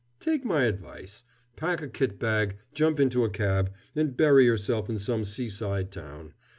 [0.19, 1.21] Take my advice
[1.55, 6.33] pack a kit bag, jump into a cab, and bury yourself in some seaside town.